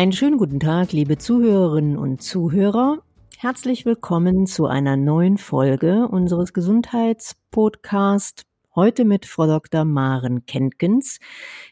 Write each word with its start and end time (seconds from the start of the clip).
Einen 0.00 0.12
schönen 0.12 0.38
guten 0.38 0.60
Tag, 0.60 0.92
liebe 0.92 1.18
Zuhörerinnen 1.18 1.98
und 1.98 2.22
Zuhörer. 2.22 3.02
Herzlich 3.36 3.84
willkommen 3.84 4.46
zu 4.46 4.64
einer 4.64 4.96
neuen 4.96 5.36
Folge 5.36 6.08
unseres 6.08 6.54
Gesundheitspodcasts. 6.54 8.44
Heute 8.74 9.04
mit 9.04 9.26
Frau 9.26 9.46
Dr. 9.46 9.84
Maren 9.84 10.46
Kentkens. 10.46 11.18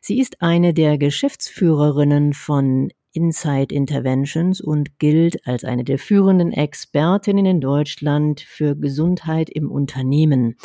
Sie 0.02 0.20
ist 0.20 0.42
eine 0.42 0.74
der 0.74 0.98
Geschäftsführerinnen 0.98 2.34
von 2.34 2.90
Insight 3.14 3.72
Interventions 3.72 4.60
und 4.60 4.98
gilt 4.98 5.46
als 5.46 5.64
eine 5.64 5.84
der 5.84 5.98
führenden 5.98 6.52
Expertinnen 6.52 7.46
in 7.46 7.62
Deutschland 7.62 8.42
für 8.42 8.76
Gesundheit 8.76 9.48
im 9.48 9.70
Unternehmen. 9.70 10.56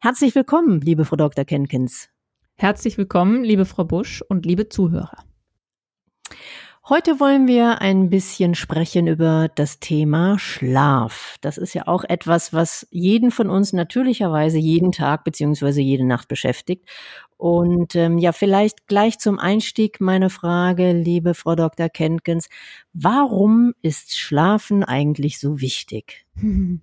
Herzlich 0.00 0.34
willkommen, 0.34 0.80
liebe 0.80 1.04
Frau 1.04 1.14
Dr. 1.14 1.44
Kenkins. 1.44 2.08
Herzlich 2.56 2.98
willkommen, 2.98 3.44
liebe 3.44 3.66
Frau 3.66 3.84
Busch 3.84 4.20
und 4.28 4.44
liebe 4.44 4.68
Zuhörer. 4.68 5.22
Heute 6.86 7.18
wollen 7.18 7.46
wir 7.46 7.80
ein 7.80 8.10
bisschen 8.10 8.54
sprechen 8.54 9.06
über 9.06 9.48
das 9.54 9.80
Thema 9.80 10.38
Schlaf. 10.38 11.38
Das 11.40 11.56
ist 11.56 11.72
ja 11.72 11.86
auch 11.86 12.04
etwas, 12.04 12.52
was 12.52 12.86
jeden 12.90 13.30
von 13.30 13.48
uns 13.48 13.72
natürlicherweise 13.72 14.58
jeden 14.58 14.92
Tag 14.92 15.24
beziehungsweise 15.24 15.80
jede 15.80 16.04
Nacht 16.04 16.28
beschäftigt. 16.28 16.86
Und 17.38 17.94
ähm, 17.94 18.18
ja, 18.18 18.32
vielleicht 18.32 18.86
gleich 18.86 19.18
zum 19.18 19.38
Einstieg 19.38 19.98
meine 19.98 20.28
Frage, 20.28 20.92
liebe 20.92 21.32
Frau 21.32 21.54
Dr. 21.54 21.88
Kenkens, 21.88 22.50
warum 22.92 23.72
ist 23.80 24.18
Schlafen 24.18 24.84
eigentlich 24.84 25.40
so 25.40 25.62
wichtig? 25.62 26.26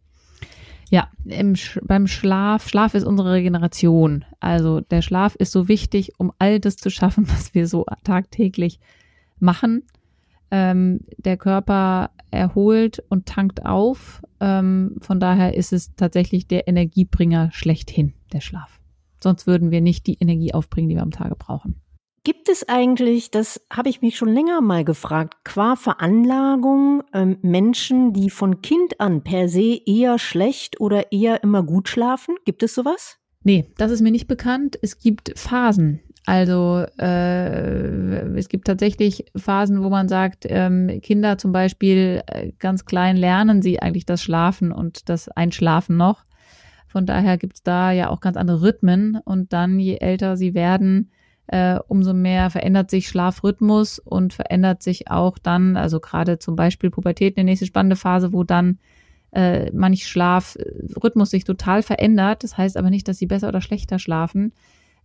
Ja, 0.94 1.10
im, 1.24 1.56
beim 1.84 2.06
Schlaf, 2.06 2.68
Schlaf 2.68 2.96
ist 2.96 3.06
unsere 3.06 3.32
Regeneration. 3.32 4.26
Also 4.42 4.82
der 4.82 5.02
Schlaf 5.02 5.36
ist 5.36 5.54
so 5.54 5.70
wichtig, 5.70 6.12
um 6.18 6.34
all 6.38 6.60
das 6.60 6.76
zu 6.76 6.90
schaffen, 6.90 7.30
was 7.32 7.54
wir 7.54 7.66
so 7.66 7.86
tagtäglich 8.04 8.78
machen. 9.42 9.84
Ähm, 10.50 11.02
der 11.18 11.38
Körper 11.38 12.12
erholt 12.32 13.04
und 13.10 13.26
tankt 13.26 13.66
auf. 13.66 14.22
Ähm, 14.40 14.98
von 15.00 15.20
daher 15.20 15.56
ist 15.56 15.74
es 15.74 15.96
tatsächlich 15.96 16.48
der 16.48 16.68
Energiebringer 16.68 17.50
schlechthin, 17.52 18.14
der 18.34 18.42
Schlaf. 18.42 18.80
Sonst 19.24 19.48
würden 19.48 19.72
wir 19.72 19.82
nicht 19.82 20.08
die 20.08 20.18
Energie 20.20 20.54
aufbringen, 20.54 20.90
die 20.90 20.96
wir 20.96 21.04
am 21.04 21.12
Tage 21.12 21.36
brauchen. 21.36 21.82
Gibt 22.24 22.50
es 22.50 22.70
eigentlich, 22.70 23.32
das 23.32 23.66
habe 23.72 23.90
ich 23.90 24.02
mich 24.04 24.16
schon 24.16 24.30
länger 24.30 24.62
mal 24.62 24.86
gefragt, 24.86 25.38
qua 25.44 25.76
Veranlagung 25.76 27.02
ähm, 27.14 27.38
Menschen, 27.42 28.14
die 28.14 28.30
von 28.30 28.62
Kind 28.62 29.00
an 29.00 29.24
per 29.24 29.50
se 29.50 29.80
eher 29.86 30.20
schlecht 30.20 30.80
oder 30.80 31.12
eher 31.12 31.42
immer 31.44 31.64
gut 31.64 31.90
schlafen? 31.90 32.36
Gibt 32.46 32.62
es 32.62 32.76
sowas? 32.76 33.18
Nee, 33.44 33.66
das 33.78 33.92
ist 33.92 34.02
mir 34.02 34.12
nicht 34.12 34.28
bekannt. 34.28 34.78
Es 34.84 35.00
gibt 35.00 35.34
Phasen. 35.36 36.02
Also 36.32 36.86
äh, 36.98 38.38
es 38.38 38.48
gibt 38.48 38.66
tatsächlich 38.66 39.26
Phasen, 39.36 39.84
wo 39.84 39.90
man 39.90 40.08
sagt, 40.08 40.46
ähm, 40.48 41.02
Kinder 41.02 41.38
zum 41.38 41.52
Beispiel 41.52 42.22
äh, 42.28 42.54
ganz 42.58 42.86
klein 42.86 43.18
lernen 43.18 43.62
sie 43.62 43.82
eigentlich 43.82 44.06
das 44.06 44.24
Schlafen 44.24 44.72
und 44.72 45.10
das 45.10 45.28
Einschlafen 45.28 45.98
noch. 45.98 46.24
Von 46.88 47.06
daher 47.06 47.38
gibt's 47.38 47.64
da 47.64 47.92
ja 47.92 48.10
auch 48.10 48.22
ganz 48.22 48.38
andere 48.38 48.62
Rhythmen 48.62 49.20
und 49.26 49.52
dann, 49.52 49.78
je 49.78 49.98
älter 49.98 50.38
sie 50.38 50.54
werden, 50.54 51.12
äh, 51.48 51.80
umso 51.90 52.14
mehr 52.14 52.50
verändert 52.50 52.92
sich 52.92 53.10
Schlafrhythmus 53.10 54.00
und 54.00 54.32
verändert 54.32 54.84
sich 54.84 55.12
auch 55.12 55.38
dann, 55.38 55.76
also 55.76 56.00
gerade 56.00 56.40
zum 56.40 56.56
Beispiel 56.56 56.92
Pubertät, 56.92 57.36
eine 57.36 57.44
nächste 57.44 57.66
spannende 57.66 57.98
Phase, 57.98 58.32
wo 58.32 58.46
dann 58.46 58.80
äh, 59.34 59.70
manch 59.74 60.08
Schlafrhythmus 60.08 61.30
sich 61.30 61.44
total 61.44 61.84
verändert. 61.84 62.46
Das 62.46 62.58
heißt 62.58 62.78
aber 62.78 62.90
nicht, 62.90 63.10
dass 63.10 63.18
sie 63.18 63.28
besser 63.28 63.50
oder 63.50 63.60
schlechter 63.60 64.00
schlafen. 64.00 64.54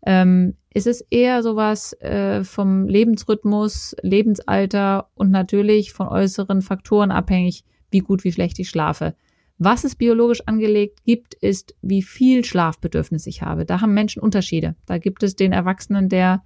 Ähm, 0.06 0.54
ist 0.72 0.86
es 0.86 1.00
eher 1.10 1.42
sowas 1.42 1.94
äh, 2.00 2.44
vom 2.44 2.86
Lebensrhythmus, 2.86 3.96
Lebensalter 4.02 5.08
und 5.14 5.30
natürlich 5.30 5.92
von 5.92 6.06
äußeren 6.08 6.62
Faktoren 6.62 7.10
abhängig, 7.10 7.64
wie 7.90 8.00
gut, 8.00 8.24
wie 8.24 8.32
schlecht 8.32 8.58
ich 8.58 8.68
schlafe. 8.68 9.14
Was 9.58 9.84
es 9.84 9.96
biologisch 9.96 10.42
angelegt 10.46 11.02
gibt, 11.04 11.34
ist, 11.34 11.74
wie 11.80 12.02
viel 12.02 12.44
Schlafbedürfnis 12.44 13.26
ich 13.26 13.42
habe. 13.42 13.64
Da 13.64 13.80
haben 13.80 13.94
Menschen 13.94 14.22
Unterschiede. 14.22 14.76
Da 14.84 14.98
gibt 14.98 15.22
es 15.22 15.34
den 15.34 15.52
Erwachsenen, 15.52 16.08
der, 16.08 16.42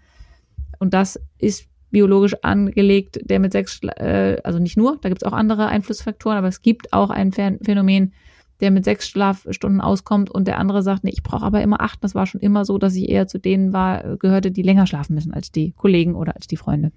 und 0.78 0.94
das 0.94 1.20
ist 1.38 1.66
biologisch 1.90 2.36
angelegt, 2.42 3.18
der 3.24 3.40
mit 3.40 3.52
sechs, 3.52 3.80
äh, 3.82 4.38
also 4.44 4.58
nicht 4.58 4.76
nur, 4.76 4.98
da 5.00 5.08
gibt 5.08 5.22
es 5.22 5.28
auch 5.28 5.36
andere 5.36 5.66
Einflussfaktoren, 5.66 6.38
aber 6.38 6.48
es 6.48 6.62
gibt 6.62 6.92
auch 6.92 7.10
ein 7.10 7.32
Phänomen, 7.32 8.14
der 8.60 8.70
mit 8.70 8.84
sechs 8.84 9.08
Schlafstunden 9.08 9.80
auskommt 9.80 10.30
und 10.30 10.46
der 10.46 10.58
andere 10.58 10.82
sagt, 10.82 11.04
nee, 11.04 11.10
ich 11.10 11.22
brauche 11.22 11.44
aber 11.44 11.62
immer 11.62 11.80
acht. 11.80 12.02
Das 12.02 12.14
war 12.14 12.26
schon 12.26 12.40
immer 12.40 12.64
so, 12.64 12.78
dass 12.78 12.94
ich 12.94 13.08
eher 13.08 13.26
zu 13.26 13.38
denen 13.38 13.72
war, 13.72 14.16
gehörte, 14.16 14.50
die 14.50 14.62
länger 14.62 14.86
schlafen 14.86 15.14
müssen 15.14 15.32
als 15.32 15.50
die 15.50 15.72
Kollegen 15.72 16.14
oder 16.14 16.34
als 16.36 16.46
die 16.46 16.56
Freunde. 16.56 16.92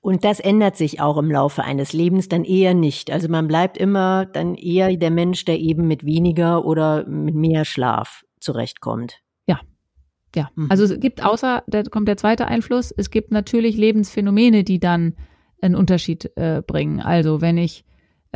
Und 0.00 0.24
das 0.24 0.40
ändert 0.40 0.76
sich 0.76 1.00
auch 1.00 1.16
im 1.16 1.30
Laufe 1.30 1.64
eines 1.64 1.92
Lebens 1.92 2.28
dann 2.28 2.44
eher 2.44 2.74
nicht. 2.74 3.10
Also 3.10 3.28
man 3.28 3.48
bleibt 3.48 3.78
immer 3.78 4.26
dann 4.26 4.54
eher 4.54 4.94
der 4.96 5.10
Mensch, 5.10 5.44
der 5.44 5.58
eben 5.58 5.86
mit 5.86 6.04
weniger 6.04 6.64
oder 6.64 7.06
mit 7.06 7.34
mehr 7.34 7.64
Schlaf 7.64 8.24
zurechtkommt. 8.40 9.20
Ja. 9.46 9.60
Ja. 10.34 10.50
Mhm. 10.54 10.66
Also 10.70 10.84
es 10.84 11.00
gibt 11.00 11.24
außer, 11.24 11.62
da 11.66 11.82
kommt 11.84 12.08
der 12.08 12.16
zweite 12.16 12.46
Einfluss, 12.46 12.92
es 12.92 13.10
gibt 13.10 13.32
natürlich 13.32 13.76
Lebensphänomene, 13.76 14.64
die 14.64 14.80
dann 14.80 15.14
einen 15.60 15.76
Unterschied 15.76 16.30
äh, 16.36 16.62
bringen. 16.66 17.00
Also 17.00 17.40
wenn 17.40 17.56
ich 17.56 17.84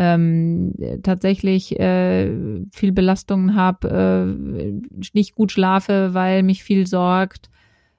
ähm, 0.00 0.74
tatsächlich 1.02 1.78
äh, 1.80 2.30
viel 2.70 2.92
Belastungen 2.92 3.56
habe, 3.56 4.30
äh, 4.38 4.80
nicht 5.12 5.34
gut 5.34 5.50
schlafe, 5.50 6.14
weil 6.14 6.44
mich 6.44 6.62
viel 6.62 6.86
sorgt, 6.86 7.50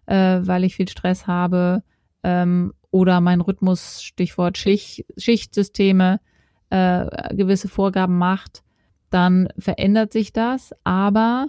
äh, 0.06 0.40
weil 0.42 0.64
ich 0.64 0.78
viel 0.78 0.88
Stress 0.88 1.28
habe 1.28 1.84
ähm, 2.24 2.74
oder 2.90 3.20
mein 3.20 3.42
Rhythmus, 3.42 4.02
Stichwort 4.02 4.58
Schicht, 4.58 5.04
Schichtsysteme, 5.18 6.22
äh, 6.70 7.36
gewisse 7.36 7.68
Vorgaben 7.68 8.18
macht, 8.18 8.64
dann 9.10 9.50
verändert 9.58 10.14
sich 10.14 10.32
das, 10.32 10.74
aber 10.86 11.48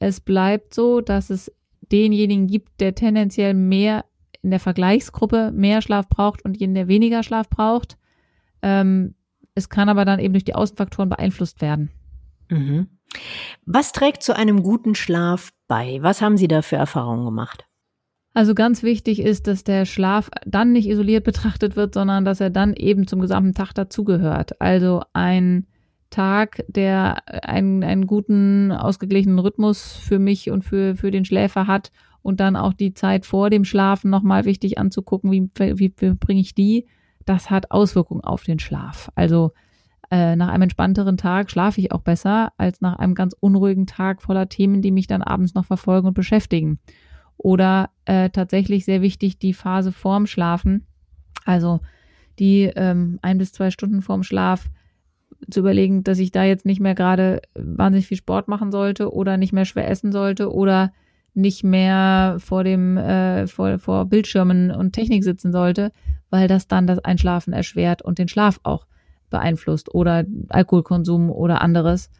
es 0.00 0.18
bleibt 0.20 0.74
so, 0.74 1.00
dass 1.00 1.30
es 1.30 1.52
denjenigen 1.92 2.48
gibt, 2.48 2.80
der 2.80 2.96
tendenziell 2.96 3.54
mehr 3.54 4.04
in 4.42 4.50
der 4.50 4.58
Vergleichsgruppe 4.58 5.52
mehr 5.52 5.80
Schlaf 5.80 6.08
braucht 6.08 6.44
und 6.44 6.58
jenen, 6.58 6.74
der 6.74 6.88
weniger 6.88 7.22
Schlaf 7.22 7.48
braucht. 7.48 7.98
Ähm, 8.62 9.14
es 9.54 9.68
kann 9.68 9.88
aber 9.88 10.04
dann 10.04 10.20
eben 10.20 10.34
durch 10.34 10.44
die 10.44 10.54
Außenfaktoren 10.54 11.08
beeinflusst 11.08 11.60
werden. 11.60 11.90
Mhm. 12.48 12.88
Was 13.66 13.92
trägt 13.92 14.22
zu 14.22 14.34
einem 14.34 14.62
guten 14.62 14.94
Schlaf 14.94 15.52
bei? 15.68 15.98
Was 16.02 16.22
haben 16.22 16.36
Sie 16.36 16.48
da 16.48 16.62
für 16.62 16.76
Erfahrungen 16.76 17.24
gemacht? 17.24 17.66
Also 18.34 18.54
ganz 18.54 18.82
wichtig 18.82 19.20
ist, 19.20 19.46
dass 19.46 19.62
der 19.62 19.84
Schlaf 19.84 20.30
dann 20.46 20.72
nicht 20.72 20.88
isoliert 20.88 21.24
betrachtet 21.24 21.76
wird, 21.76 21.92
sondern 21.92 22.24
dass 22.24 22.40
er 22.40 22.48
dann 22.48 22.72
eben 22.72 23.06
zum 23.06 23.20
gesamten 23.20 23.52
Tag 23.52 23.74
dazugehört. 23.74 24.58
Also 24.60 25.02
ein 25.12 25.66
Tag, 26.08 26.64
der 26.68 27.28
einen, 27.46 27.84
einen 27.84 28.06
guten, 28.06 28.72
ausgeglichenen 28.72 29.38
Rhythmus 29.38 29.92
für 29.92 30.18
mich 30.18 30.50
und 30.50 30.62
für, 30.62 30.96
für 30.96 31.10
den 31.10 31.26
Schläfer 31.26 31.66
hat 31.66 31.90
und 32.22 32.40
dann 32.40 32.56
auch 32.56 32.72
die 32.72 32.94
Zeit 32.94 33.26
vor 33.26 33.50
dem 33.50 33.64
Schlafen 33.64 34.10
nochmal 34.10 34.46
wichtig 34.46 34.78
anzugucken, 34.78 35.30
wie, 35.30 35.50
wie, 35.54 35.92
wie 35.96 36.14
bringe 36.14 36.40
ich 36.40 36.54
die 36.54 36.86
das 37.24 37.50
hat 37.50 37.70
Auswirkungen 37.70 38.22
auf 38.22 38.44
den 38.44 38.58
Schlaf. 38.58 39.10
Also 39.14 39.52
äh, 40.10 40.36
nach 40.36 40.48
einem 40.48 40.62
entspannteren 40.62 41.16
Tag 41.16 41.50
schlafe 41.50 41.80
ich 41.80 41.92
auch 41.92 42.02
besser 42.02 42.52
als 42.58 42.80
nach 42.80 42.98
einem 42.98 43.14
ganz 43.14 43.34
unruhigen 43.38 43.86
Tag 43.86 44.22
voller 44.22 44.48
Themen, 44.48 44.82
die 44.82 44.90
mich 44.90 45.06
dann 45.06 45.22
abends 45.22 45.54
noch 45.54 45.64
verfolgen 45.64 46.08
und 46.08 46.14
beschäftigen. 46.14 46.78
Oder 47.38 47.90
äh, 48.04 48.30
tatsächlich 48.30 48.84
sehr 48.84 49.00
wichtig 49.00 49.38
die 49.38 49.54
Phase 49.54 49.90
vorm 49.90 50.26
Schlafen, 50.26 50.86
also 51.44 51.80
die 52.38 52.64
ähm, 52.76 53.18
ein 53.22 53.38
bis 53.38 53.52
zwei 53.52 53.70
Stunden 53.70 54.02
vorm 54.02 54.22
Schlaf 54.22 54.68
zu 55.50 55.60
überlegen, 55.60 56.04
dass 56.04 56.18
ich 56.18 56.30
da 56.30 56.44
jetzt 56.44 56.66
nicht 56.66 56.80
mehr 56.80 56.94
gerade 56.94 57.42
wahnsinnig 57.54 58.06
viel 58.06 58.18
Sport 58.18 58.48
machen 58.48 58.70
sollte 58.70 59.12
oder 59.12 59.36
nicht 59.36 59.52
mehr 59.52 59.64
schwer 59.64 59.88
essen 59.88 60.12
sollte 60.12 60.52
oder 60.52 60.92
nicht 61.34 61.64
mehr 61.64 62.36
vor 62.38 62.64
dem 62.64 62.96
äh, 62.96 63.46
vor, 63.46 63.78
vor 63.78 64.04
Bildschirmen 64.06 64.70
und 64.70 64.92
Technik 64.92 65.24
sitzen 65.24 65.52
sollte, 65.52 65.92
weil 66.30 66.48
das 66.48 66.68
dann 66.68 66.86
das 66.86 66.98
Einschlafen 66.98 67.52
erschwert 67.52 68.02
und 68.02 68.18
den 68.18 68.28
Schlaf 68.28 68.60
auch 68.62 68.86
beeinflusst 69.30 69.94
oder 69.94 70.24
Alkoholkonsum 70.48 71.30
oder 71.30 71.62
anderes. 71.62 72.10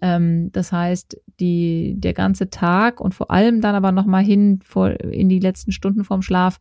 Ähm, 0.00 0.50
das 0.52 0.72
heißt, 0.72 1.20
die, 1.40 1.94
der 1.96 2.12
ganze 2.12 2.50
Tag 2.50 3.00
und 3.00 3.14
vor 3.14 3.30
allem 3.30 3.60
dann 3.60 3.74
aber 3.74 3.92
nochmal 3.92 4.24
hin 4.24 4.60
vor, 4.62 4.90
in 5.00 5.28
die 5.28 5.40
letzten 5.40 5.72
Stunden 5.72 6.04
vorm 6.04 6.22
Schlaf 6.22 6.58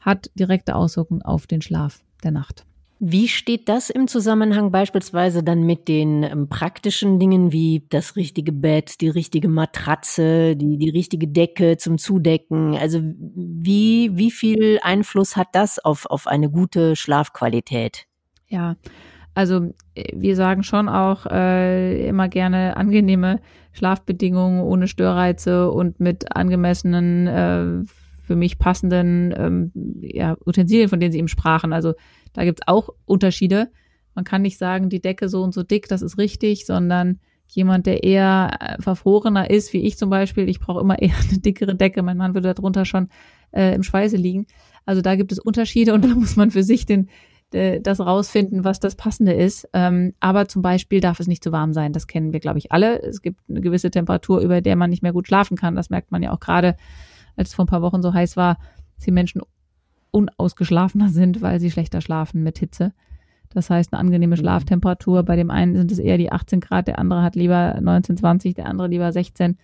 hat 0.00 0.30
direkte 0.34 0.74
Auswirkungen 0.74 1.22
auf 1.22 1.46
den 1.46 1.62
Schlaf 1.62 2.02
der 2.24 2.32
Nacht. 2.32 2.66
Wie 3.04 3.26
steht 3.26 3.68
das 3.68 3.90
im 3.90 4.06
Zusammenhang 4.06 4.70
beispielsweise 4.70 5.42
dann 5.42 5.64
mit 5.64 5.88
den 5.88 6.22
ähm, 6.22 6.48
praktischen 6.48 7.18
Dingen 7.18 7.50
wie 7.50 7.84
das 7.90 8.14
richtige 8.14 8.52
Bett, 8.52 9.00
die 9.00 9.08
richtige 9.08 9.48
Matratze, 9.48 10.54
die, 10.54 10.78
die 10.78 10.88
richtige 10.88 11.26
Decke 11.26 11.76
zum 11.78 11.98
Zudecken? 11.98 12.76
Also 12.76 13.00
wie, 13.02 14.16
wie 14.16 14.30
viel 14.30 14.78
Einfluss 14.82 15.36
hat 15.36 15.48
das 15.50 15.80
auf, 15.80 16.06
auf 16.06 16.28
eine 16.28 16.48
gute 16.48 16.94
Schlafqualität? 16.94 18.06
Ja, 18.46 18.76
also 19.34 19.72
äh, 19.96 20.12
wir 20.14 20.36
sagen 20.36 20.62
schon 20.62 20.88
auch 20.88 21.26
äh, 21.26 22.06
immer 22.06 22.28
gerne 22.28 22.76
angenehme 22.76 23.40
Schlafbedingungen 23.72 24.60
ohne 24.60 24.86
Störreize 24.86 25.72
und 25.72 25.98
mit 25.98 26.36
angemessenen 26.36 27.26
äh, 27.26 27.84
für 28.22 28.36
mich 28.36 28.60
passenden 28.60 29.34
ähm, 29.36 29.72
ja, 30.02 30.36
Utensilien, 30.46 30.88
von 30.88 31.00
denen 31.00 31.10
Sie 31.10 31.18
eben 31.18 31.26
sprachen. 31.26 31.72
Also 31.72 31.94
da 32.32 32.44
gibt's 32.44 32.62
auch 32.66 32.90
Unterschiede. 33.04 33.70
Man 34.14 34.24
kann 34.24 34.42
nicht 34.42 34.58
sagen, 34.58 34.88
die 34.88 35.00
Decke 35.00 35.28
so 35.28 35.42
und 35.42 35.54
so 35.54 35.62
dick, 35.62 35.88
das 35.88 36.02
ist 36.02 36.18
richtig, 36.18 36.66
sondern 36.66 37.20
jemand, 37.54 37.86
der 37.86 38.02
eher 38.02 38.56
äh, 38.60 38.82
verfrorener 38.82 39.50
ist, 39.50 39.72
wie 39.72 39.82
ich 39.82 39.98
zum 39.98 40.10
Beispiel, 40.10 40.48
ich 40.48 40.60
brauche 40.60 40.80
immer 40.80 40.98
eher 41.02 41.14
eine 41.28 41.38
dickere 41.38 41.74
Decke. 41.74 42.02
Mein 42.02 42.16
Mann 42.16 42.34
würde 42.34 42.54
darunter 42.54 42.84
schon 42.84 43.08
äh, 43.52 43.74
im 43.74 43.82
Schweiße 43.82 44.16
liegen. 44.16 44.46
Also 44.84 45.02
da 45.02 45.16
gibt 45.16 45.32
es 45.32 45.38
Unterschiede 45.38 45.94
und 45.94 46.04
da 46.04 46.08
muss 46.08 46.36
man 46.36 46.50
für 46.50 46.62
sich 46.62 46.86
den, 46.86 47.08
de, 47.52 47.80
das 47.80 48.00
rausfinden, 48.00 48.64
was 48.64 48.80
das 48.80 48.96
Passende 48.96 49.32
ist. 49.32 49.68
Ähm, 49.72 50.14
aber 50.20 50.48
zum 50.48 50.62
Beispiel 50.62 51.00
darf 51.00 51.20
es 51.20 51.26
nicht 51.26 51.44
zu 51.44 51.52
warm 51.52 51.72
sein. 51.72 51.92
Das 51.92 52.06
kennen 52.06 52.32
wir, 52.32 52.40
glaube 52.40 52.58
ich, 52.58 52.72
alle. 52.72 53.00
Es 53.02 53.22
gibt 53.22 53.40
eine 53.48 53.60
gewisse 53.60 53.90
Temperatur, 53.90 54.40
über 54.40 54.60
der 54.60 54.76
man 54.76 54.90
nicht 54.90 55.02
mehr 55.02 55.12
gut 55.12 55.26
schlafen 55.26 55.56
kann. 55.56 55.76
Das 55.76 55.90
merkt 55.90 56.10
man 56.10 56.22
ja 56.22 56.32
auch 56.32 56.40
gerade, 56.40 56.76
als 57.36 57.50
es 57.50 57.54
vor 57.54 57.64
ein 57.64 57.68
paar 57.68 57.82
Wochen 57.82 58.02
so 58.02 58.12
heiß 58.12 58.36
war, 58.36 58.58
dass 58.96 59.04
die 59.04 59.10
Menschen 59.10 59.42
unausgeschlafener 60.12 61.08
sind, 61.08 61.42
weil 61.42 61.58
sie 61.58 61.70
schlechter 61.70 62.00
schlafen 62.00 62.42
mit 62.42 62.58
Hitze. 62.58 62.92
Das 63.50 63.68
heißt, 63.68 63.92
eine 63.92 64.00
angenehme 64.00 64.36
mhm. 64.36 64.40
Schlaftemperatur. 64.40 65.24
Bei 65.24 65.36
dem 65.36 65.50
einen 65.50 65.74
sind 65.74 65.90
es 65.90 65.98
eher 65.98 66.18
die 66.18 66.30
18 66.32 66.60
Grad, 66.60 66.86
der 66.86 66.98
andere 66.98 67.22
hat 67.22 67.34
lieber 67.34 67.78
19, 67.80 68.16
20, 68.16 68.54
der 68.54 68.66
andere 68.66 68.88
lieber 68.88 69.10
16. 69.10 69.58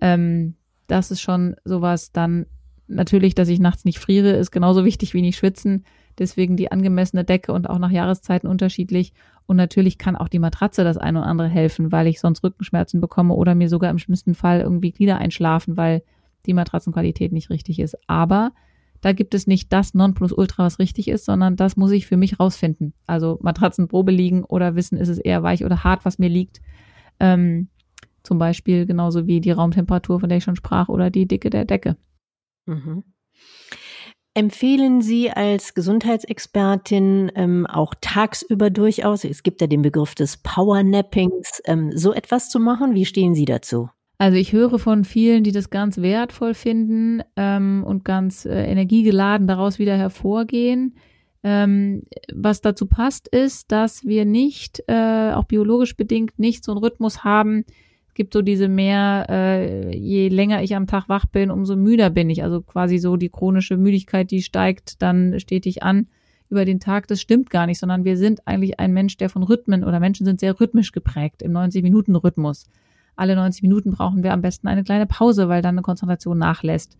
Ähm, 0.00 0.54
das 0.86 1.10
ist 1.10 1.20
schon 1.20 1.56
sowas. 1.64 2.12
Dann 2.12 2.46
natürlich, 2.86 3.34
dass 3.34 3.48
ich 3.48 3.58
nachts 3.58 3.84
nicht 3.84 3.98
friere, 3.98 4.30
ist 4.30 4.50
genauso 4.50 4.84
wichtig 4.84 5.14
wie 5.14 5.22
nicht 5.22 5.38
schwitzen. 5.38 5.84
Deswegen 6.18 6.56
die 6.56 6.70
angemessene 6.70 7.24
Decke 7.24 7.52
und 7.52 7.68
auch 7.68 7.78
nach 7.78 7.90
Jahreszeiten 7.90 8.46
unterschiedlich. 8.46 9.12
Und 9.46 9.56
natürlich 9.56 9.98
kann 9.98 10.16
auch 10.16 10.28
die 10.28 10.38
Matratze 10.38 10.84
das 10.84 10.96
ein 10.96 11.16
oder 11.16 11.26
andere 11.26 11.48
helfen, 11.48 11.92
weil 11.92 12.06
ich 12.06 12.20
sonst 12.20 12.42
Rückenschmerzen 12.44 13.00
bekomme 13.00 13.34
oder 13.34 13.54
mir 13.54 13.68
sogar 13.68 13.90
im 13.90 13.98
schlimmsten 13.98 14.34
Fall 14.34 14.60
irgendwie 14.60 14.92
Glieder 14.92 15.18
einschlafen, 15.18 15.76
weil 15.76 16.02
die 16.46 16.54
Matratzenqualität 16.54 17.32
nicht 17.32 17.50
richtig 17.50 17.78
ist. 17.78 17.96
Aber 18.06 18.52
da 19.04 19.12
gibt 19.12 19.34
es 19.34 19.46
nicht 19.46 19.70
das 19.70 19.92
Nonplusultra, 19.92 20.64
was 20.64 20.78
richtig 20.78 21.08
ist, 21.08 21.26
sondern 21.26 21.56
das 21.56 21.76
muss 21.76 21.90
ich 21.90 22.06
für 22.06 22.16
mich 22.16 22.40
rausfinden. 22.40 22.94
Also 23.06 23.38
Matratzenprobe 23.42 24.10
liegen 24.10 24.44
oder 24.44 24.76
wissen, 24.76 24.96
ist 24.96 25.08
es 25.08 25.18
eher 25.18 25.42
weich 25.42 25.62
oder 25.62 25.84
hart, 25.84 26.06
was 26.06 26.18
mir 26.18 26.30
liegt. 26.30 26.62
Ähm, 27.20 27.68
zum 28.22 28.38
Beispiel 28.38 28.86
genauso 28.86 29.26
wie 29.26 29.42
die 29.42 29.50
Raumtemperatur, 29.50 30.20
von 30.20 30.30
der 30.30 30.38
ich 30.38 30.44
schon 30.44 30.56
sprach, 30.56 30.88
oder 30.88 31.10
die 31.10 31.28
Dicke 31.28 31.50
der 31.50 31.66
Decke. 31.66 31.98
Mhm. 32.64 33.04
Empfehlen 34.32 35.02
Sie 35.02 35.30
als 35.30 35.74
Gesundheitsexpertin 35.74 37.30
ähm, 37.34 37.66
auch 37.66 37.92
tagsüber 38.00 38.70
durchaus, 38.70 39.24
es 39.24 39.42
gibt 39.42 39.60
ja 39.60 39.66
den 39.66 39.82
Begriff 39.82 40.14
des 40.14 40.38
Powernappings, 40.38 41.60
ähm, 41.66 41.92
so 41.94 42.14
etwas 42.14 42.48
zu 42.48 42.58
machen? 42.58 42.94
Wie 42.94 43.04
stehen 43.04 43.34
Sie 43.34 43.44
dazu? 43.44 43.90
Also 44.18 44.36
ich 44.38 44.52
höre 44.52 44.78
von 44.78 45.04
vielen, 45.04 45.42
die 45.42 45.52
das 45.52 45.70
ganz 45.70 45.98
wertvoll 45.98 46.54
finden 46.54 47.22
ähm, 47.36 47.82
und 47.84 48.04
ganz 48.04 48.44
äh, 48.46 48.64
energiegeladen 48.64 49.46
daraus 49.46 49.78
wieder 49.78 49.96
hervorgehen. 49.96 50.94
Ähm, 51.42 52.04
was 52.32 52.60
dazu 52.60 52.86
passt, 52.86 53.28
ist, 53.28 53.70
dass 53.72 54.04
wir 54.04 54.24
nicht, 54.24 54.82
äh, 54.86 55.32
auch 55.32 55.44
biologisch 55.44 55.96
bedingt, 55.96 56.38
nicht 56.38 56.64
so 56.64 56.72
einen 56.72 56.82
Rhythmus 56.82 57.24
haben. 57.24 57.64
Es 58.08 58.14
gibt 58.14 58.32
so 58.32 58.40
diese 58.40 58.68
mehr, 58.68 59.26
äh, 59.28 59.96
je 59.96 60.28
länger 60.28 60.62
ich 60.62 60.76
am 60.76 60.86
Tag 60.86 61.08
wach 61.08 61.26
bin, 61.26 61.50
umso 61.50 61.74
müder 61.74 62.08
bin 62.08 62.30
ich. 62.30 62.44
Also 62.44 62.62
quasi 62.62 62.98
so 62.98 63.16
die 63.16 63.28
chronische 63.28 63.76
Müdigkeit, 63.76 64.30
die 64.30 64.42
steigt 64.42 65.02
dann 65.02 65.38
stetig 65.40 65.82
an 65.82 66.06
über 66.48 66.64
den 66.64 66.78
Tag. 66.78 67.08
Das 67.08 67.20
stimmt 67.20 67.50
gar 67.50 67.66
nicht, 67.66 67.80
sondern 67.80 68.04
wir 68.04 68.16
sind 68.16 68.46
eigentlich 68.46 68.78
ein 68.78 68.92
Mensch, 68.94 69.16
der 69.16 69.28
von 69.28 69.42
Rhythmen 69.42 69.82
oder 69.82 69.98
Menschen 69.98 70.24
sind 70.24 70.38
sehr 70.38 70.58
rhythmisch 70.58 70.92
geprägt 70.92 71.42
im 71.42 71.52
90-Minuten-Rhythmus 71.52 72.70
alle 73.16 73.36
90 73.36 73.62
Minuten 73.62 73.92
brauchen 73.92 74.22
wir 74.22 74.32
am 74.32 74.42
besten 74.42 74.68
eine 74.68 74.84
kleine 74.84 75.06
Pause, 75.06 75.48
weil 75.48 75.62
dann 75.62 75.74
eine 75.74 75.82
Konzentration 75.82 76.38
nachlässt. 76.38 76.98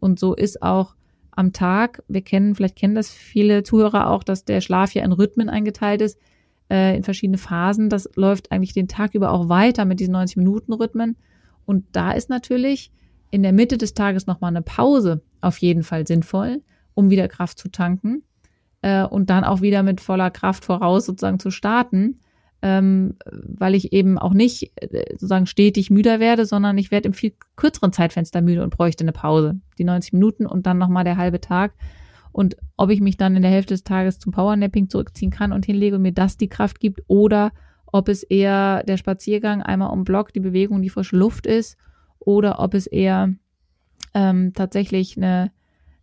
Und 0.00 0.18
so 0.18 0.34
ist 0.34 0.62
auch 0.62 0.94
am 1.30 1.52
Tag, 1.52 2.02
wir 2.08 2.22
kennen, 2.22 2.54
vielleicht 2.54 2.76
kennen 2.76 2.94
das 2.94 3.10
viele 3.10 3.62
Zuhörer 3.62 4.10
auch, 4.10 4.22
dass 4.22 4.44
der 4.44 4.60
Schlaf 4.60 4.92
ja 4.94 5.04
in 5.04 5.12
Rhythmen 5.12 5.48
eingeteilt 5.48 6.02
ist, 6.02 6.18
äh, 6.70 6.96
in 6.96 7.04
verschiedene 7.04 7.38
Phasen. 7.38 7.88
Das 7.88 8.08
läuft 8.16 8.52
eigentlich 8.52 8.74
den 8.74 8.88
Tag 8.88 9.14
über 9.14 9.30
auch 9.30 9.48
weiter 9.48 9.84
mit 9.84 10.00
diesen 10.00 10.12
90 10.12 10.36
Minuten 10.36 10.72
Rhythmen. 10.72 11.16
Und 11.64 11.84
da 11.92 12.12
ist 12.12 12.28
natürlich 12.28 12.90
in 13.30 13.42
der 13.42 13.52
Mitte 13.52 13.78
des 13.78 13.94
Tages 13.94 14.26
nochmal 14.26 14.50
eine 14.50 14.62
Pause 14.62 15.22
auf 15.40 15.58
jeden 15.58 15.82
Fall 15.82 16.06
sinnvoll, 16.06 16.62
um 16.94 17.08
wieder 17.08 17.28
Kraft 17.28 17.58
zu 17.58 17.70
tanken 17.70 18.22
äh, 18.82 19.04
und 19.04 19.30
dann 19.30 19.44
auch 19.44 19.62
wieder 19.62 19.82
mit 19.82 20.00
voller 20.00 20.30
Kraft 20.30 20.64
voraus 20.64 21.06
sozusagen 21.06 21.38
zu 21.38 21.50
starten 21.50 22.18
ähm, 22.62 23.16
weil 23.30 23.74
ich 23.74 23.92
eben 23.92 24.18
auch 24.18 24.32
nicht 24.32 24.72
äh, 24.76 25.04
sozusagen 25.12 25.46
stetig 25.46 25.90
müder 25.90 26.20
werde, 26.20 26.46
sondern 26.46 26.78
ich 26.78 26.90
werde 26.90 27.08
im 27.08 27.12
viel 27.12 27.34
kürzeren 27.56 27.92
Zeitfenster 27.92 28.40
müde 28.40 28.62
und 28.62 28.74
bräuchte 28.74 29.02
eine 29.02 29.12
Pause. 29.12 29.60
Die 29.78 29.84
90 29.84 30.12
Minuten 30.12 30.46
und 30.46 30.66
dann 30.66 30.78
nochmal 30.78 31.04
der 31.04 31.16
halbe 31.16 31.40
Tag. 31.40 31.74
Und 32.30 32.56
ob 32.76 32.90
ich 32.90 33.00
mich 33.00 33.16
dann 33.16 33.36
in 33.36 33.42
der 33.42 33.50
Hälfte 33.50 33.74
des 33.74 33.84
Tages 33.84 34.18
zum 34.18 34.32
Powernapping 34.32 34.88
zurückziehen 34.88 35.30
kann 35.30 35.52
und 35.52 35.66
hinlege 35.66 35.96
und 35.96 36.02
mir 36.02 36.12
das 36.12 36.36
die 36.36 36.48
Kraft 36.48 36.80
gibt 36.80 37.02
oder 37.08 37.52
ob 37.86 38.08
es 38.08 38.22
eher 38.22 38.84
der 38.84 38.96
Spaziergang 38.96 39.62
einmal 39.62 39.90
um 39.90 40.04
Block, 40.04 40.32
die 40.32 40.40
Bewegung, 40.40 40.80
die 40.80 40.88
frische 40.88 41.16
Luft 41.16 41.46
ist 41.46 41.76
oder 42.18 42.58
ob 42.60 42.72
es 42.74 42.86
eher 42.86 43.34
ähm, 44.14 44.52
tatsächlich 44.54 45.16
eine, 45.16 45.50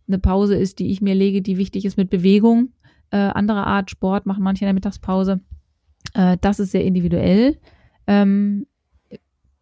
eine 0.06 0.18
Pause 0.18 0.56
ist, 0.56 0.78
die 0.78 0.92
ich 0.92 1.00
mir 1.00 1.14
lege, 1.14 1.42
die 1.42 1.56
wichtig 1.56 1.84
ist 1.84 1.96
mit 1.96 2.10
Bewegung. 2.10 2.72
Äh, 3.10 3.16
andere 3.16 3.66
Art 3.66 3.90
Sport 3.90 4.26
machen 4.26 4.44
manche 4.44 4.64
in 4.64 4.66
der 4.66 4.74
Mittagspause. 4.74 5.40
Äh, 6.14 6.36
das 6.40 6.60
ist 6.60 6.72
sehr 6.72 6.84
individuell. 6.84 7.58
Ähm, 8.06 8.66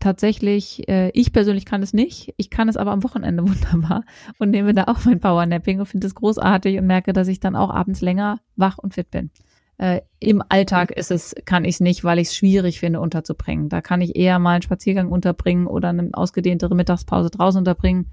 tatsächlich, 0.00 0.88
äh, 0.88 1.10
ich 1.10 1.32
persönlich 1.32 1.64
kann 1.64 1.82
es 1.82 1.92
nicht. 1.92 2.34
Ich 2.36 2.50
kann 2.50 2.68
es 2.68 2.76
aber 2.76 2.92
am 2.92 3.04
Wochenende 3.04 3.42
wunderbar 3.48 4.04
und 4.38 4.50
nehme 4.50 4.74
da 4.74 4.84
auch 4.84 5.04
mein 5.04 5.20
Powernapping 5.20 5.80
und 5.80 5.86
finde 5.86 6.06
es 6.06 6.14
großartig 6.14 6.78
und 6.78 6.86
merke, 6.86 7.12
dass 7.12 7.28
ich 7.28 7.40
dann 7.40 7.56
auch 7.56 7.70
abends 7.70 8.00
länger 8.00 8.40
wach 8.56 8.78
und 8.78 8.94
fit 8.94 9.10
bin. 9.10 9.30
Äh, 9.78 10.00
Im 10.18 10.42
Alltag 10.48 10.90
ist 10.90 11.12
es, 11.12 11.34
kann 11.44 11.64
ich 11.64 11.76
es 11.76 11.80
nicht, 11.80 12.02
weil 12.02 12.18
ich 12.18 12.28
es 12.28 12.36
schwierig 12.36 12.80
finde, 12.80 13.00
unterzubringen. 13.00 13.68
Da 13.68 13.80
kann 13.80 14.00
ich 14.00 14.16
eher 14.16 14.38
mal 14.40 14.54
einen 14.54 14.62
Spaziergang 14.62 15.08
unterbringen 15.08 15.68
oder 15.68 15.90
eine 15.90 16.10
ausgedehntere 16.12 16.74
Mittagspause 16.74 17.30
draußen 17.30 17.60
unterbringen, 17.60 18.10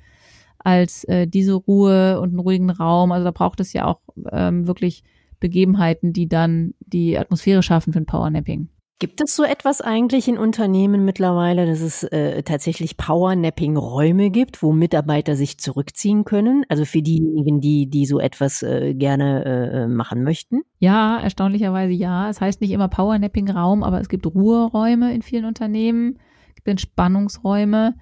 als 0.59 1.03
äh, 1.05 1.27
diese 1.27 1.53
Ruhe 1.53 2.19
und 2.19 2.29
einen 2.29 2.39
ruhigen 2.39 2.69
Raum. 2.69 3.11
Also 3.11 3.23
da 3.23 3.31
braucht 3.31 3.59
es 3.59 3.73
ja 3.73 3.85
auch 3.85 4.01
ähm, 4.31 4.67
wirklich 4.67 5.03
Begebenheiten, 5.45 6.13
die 6.13 6.27
dann 6.27 6.73
die 6.79 7.17
Atmosphäre 7.17 7.61
schaffen 7.61 7.93
für 7.93 7.99
ein 7.99 8.05
Powernapping. 8.05 8.69
Gibt 8.97 9.21
es 9.21 9.35
so 9.35 9.43
etwas 9.43 9.81
eigentlich 9.81 10.29
in 10.29 10.37
Unternehmen 10.37 11.03
mittlerweile, 11.03 11.65
dass 11.65 11.81
es 11.81 12.03
äh, 12.03 12.43
tatsächlich 12.43 12.95
Powernapping-Räume 12.95 14.29
gibt, 14.29 14.63
wo 14.63 14.71
Mitarbeiter 14.71 15.35
sich 15.35 15.57
zurückziehen 15.57 16.23
können? 16.23 16.63
Also 16.69 16.85
für 16.85 17.01
diejenigen, 17.01 17.59
die, 17.59 17.89
die 17.89 18.05
so 18.05 18.19
etwas 18.19 18.63
äh, 18.63 18.93
gerne 18.93 19.43
äh, 19.43 19.83
äh 19.83 19.87
machen 19.87 20.23
möchten? 20.23 20.61
Ja, 20.79 21.19
erstaunlicherweise 21.19 21.91
ja. 21.91 22.29
Es 22.29 22.39
heißt 22.39 22.61
nicht 22.61 22.71
immer 22.71 22.87
Powernapping-Raum, 22.87 23.83
aber 23.83 23.99
es 23.99 24.07
gibt 24.07 24.25
Ruheräume 24.25 25.13
in 25.13 25.21
vielen 25.21 25.43
Unternehmen, 25.43 26.17
es 26.47 26.55
gibt 26.55 26.69
Entspannungsräume. 26.69 27.95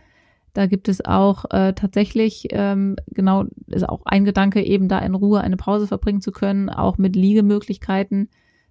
Da 0.53 0.67
gibt 0.67 0.87
es 0.87 1.03
auch 1.03 1.45
äh, 1.49 1.73
tatsächlich, 1.73 2.47
ähm, 2.51 2.95
genau, 3.07 3.45
ist 3.67 3.89
auch 3.89 4.05
ein 4.05 4.23
Gedanke, 4.23 4.61
eben 4.61 4.87
da 4.87 4.99
in 4.99 5.15
Ruhe 5.15 5.41
eine 5.41 5.57
Pause 5.57 5.87
verbringen 5.87 6.21
zu 6.21 6.31
können, 6.31 6.69
auch 6.69 6.99
mit 6.99 7.15
Liegemöglichkeiten 7.15 8.29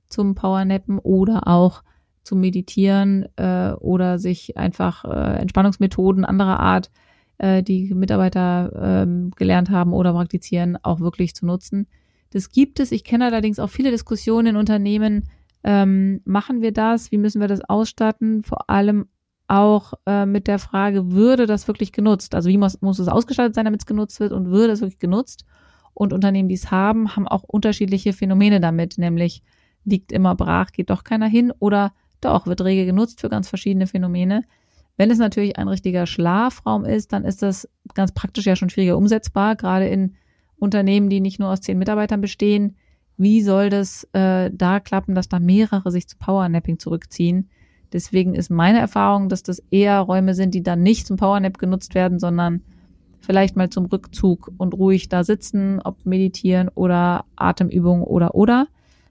zum 0.08 0.34
Powernappen 0.36 1.00
oder 1.00 1.48
auch 1.48 1.82
zum 2.22 2.40
Meditieren 2.40 3.26
äh, 3.36 3.72
oder 3.72 4.20
sich 4.20 4.56
einfach 4.56 5.04
äh, 5.04 5.40
Entspannungsmethoden 5.40 6.24
anderer 6.24 6.60
Art, 6.60 6.92
äh, 7.38 7.64
die 7.64 7.92
Mitarbeiter 7.92 9.02
äh, 9.02 9.30
gelernt 9.34 9.70
haben 9.70 9.92
oder 9.92 10.12
praktizieren, 10.12 10.78
auch 10.82 11.00
wirklich 11.00 11.34
zu 11.34 11.46
nutzen. 11.46 11.88
Das 12.30 12.50
gibt 12.50 12.78
es. 12.78 12.92
Ich 12.92 13.02
kenne 13.02 13.26
allerdings 13.26 13.58
auch 13.58 13.70
viele 13.70 13.90
Diskussionen 13.90 14.48
in 14.48 14.56
Unternehmen. 14.56 15.24
Ähm, 15.64 16.20
machen 16.24 16.62
wir 16.62 16.72
das? 16.72 17.10
Wie 17.10 17.18
müssen 17.18 17.40
wir 17.40 17.48
das 17.48 17.60
ausstatten? 17.68 18.42
Vor 18.44 18.70
allem 18.70 19.06
auch 19.48 19.94
äh, 20.06 20.26
mit 20.26 20.46
der 20.46 20.58
Frage, 20.58 21.12
würde 21.12 21.46
das 21.46 21.68
wirklich 21.68 21.92
genutzt? 21.92 22.34
Also 22.34 22.48
wie 22.48 22.58
muss, 22.58 22.80
muss 22.80 22.98
es 22.98 23.08
ausgestaltet 23.08 23.54
sein, 23.54 23.64
damit 23.64 23.82
es 23.82 23.86
genutzt 23.86 24.20
wird 24.20 24.32
und 24.32 24.50
würde 24.50 24.72
es 24.72 24.80
wirklich 24.80 24.98
genutzt? 24.98 25.44
Und 25.94 26.12
Unternehmen, 26.12 26.48
die 26.48 26.54
es 26.54 26.70
haben, 26.70 27.16
haben 27.16 27.28
auch 27.28 27.42
unterschiedliche 27.42 28.12
Phänomene 28.12 28.60
damit, 28.60 28.96
nämlich 28.98 29.42
liegt 29.84 30.12
immer 30.12 30.34
brach, 30.34 30.72
geht 30.72 30.90
doch 30.90 31.04
keiner 31.04 31.26
hin 31.26 31.52
oder 31.58 31.92
doch, 32.20 32.46
wird 32.46 32.62
rege 32.62 32.86
genutzt 32.86 33.20
für 33.20 33.28
ganz 33.28 33.48
verschiedene 33.48 33.86
Phänomene. 33.86 34.44
Wenn 34.96 35.10
es 35.10 35.18
natürlich 35.18 35.58
ein 35.58 35.68
richtiger 35.68 36.06
Schlafraum 36.06 36.84
ist, 36.84 37.12
dann 37.12 37.24
ist 37.24 37.42
das 37.42 37.68
ganz 37.94 38.12
praktisch 38.12 38.46
ja 38.46 38.56
schon 38.56 38.70
schwieriger 38.70 38.96
umsetzbar, 38.96 39.56
gerade 39.56 39.88
in 39.88 40.14
Unternehmen, 40.56 41.10
die 41.10 41.20
nicht 41.20 41.40
nur 41.40 41.50
aus 41.50 41.60
zehn 41.60 41.78
Mitarbeitern 41.78 42.20
bestehen. 42.20 42.76
Wie 43.16 43.42
soll 43.42 43.68
das 43.68 44.04
äh, 44.12 44.50
da 44.52 44.80
klappen, 44.80 45.14
dass 45.14 45.28
da 45.28 45.40
mehrere 45.40 45.90
sich 45.90 46.08
zu 46.08 46.16
Powernapping 46.18 46.78
zurückziehen? 46.78 47.50
Deswegen 47.92 48.34
ist 48.34 48.50
meine 48.50 48.78
Erfahrung, 48.78 49.28
dass 49.28 49.42
das 49.42 49.62
eher 49.70 50.00
Räume 50.00 50.34
sind, 50.34 50.54
die 50.54 50.62
dann 50.62 50.82
nicht 50.82 51.06
zum 51.06 51.16
Powernap 51.16 51.58
genutzt 51.58 51.94
werden, 51.94 52.18
sondern 52.18 52.62
vielleicht 53.20 53.56
mal 53.56 53.70
zum 53.70 53.86
Rückzug 53.86 54.50
und 54.56 54.74
ruhig 54.74 55.08
da 55.08 55.24
sitzen, 55.24 55.80
ob 55.82 56.04
meditieren 56.04 56.68
oder 56.74 57.24
Atemübungen 57.36 58.04
oder 58.04 58.34
oder. 58.34 58.66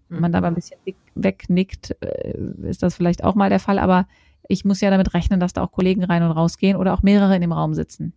Wenn 0.10 0.20
man 0.20 0.32
da 0.34 0.42
mal 0.42 0.50
ein 0.50 0.56
bisschen 0.56 0.78
wegnickt, 1.16 1.96
äh, 2.02 2.34
ist 2.64 2.84
das 2.84 2.96
vielleicht 2.96 3.24
auch 3.24 3.36
mal 3.36 3.50
der 3.50 3.60
Fall, 3.60 3.80
aber 3.80 4.08
ich 4.50 4.66
muss 4.66 4.82
ja 4.82 4.90
damit 4.90 5.14
rechnen, 5.14 5.40
dass 5.40 5.54
da 5.54 5.64
auch 5.64 5.72
Kollegen 5.72 6.04
rein 6.04 6.24
und 6.24 6.32
rausgehen 6.32 6.76
oder 6.76 6.94
auch 6.94 7.02
mehrere 7.02 7.36
in 7.36 7.42
dem 7.42 7.54
Raum 7.54 7.74
sitzen. 7.74 8.14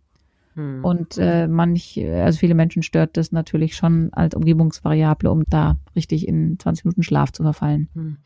Hm. 0.55 0.83
Und 0.83 1.17
äh, 1.17 1.47
manch, 1.47 1.99
also 2.03 2.39
viele 2.39 2.55
Menschen 2.55 2.81
stört 2.81 3.17
das 3.17 3.31
natürlich 3.31 3.75
schon 3.75 4.09
als 4.13 4.35
Umgebungsvariable, 4.35 5.29
um 5.29 5.43
da 5.49 5.77
richtig 5.95 6.27
in 6.27 6.57
20 6.59 6.85
Minuten 6.85 7.03
Schlaf 7.03 7.31
zu 7.31 7.43
verfallen. 7.43 7.89
Hm. 7.93 8.17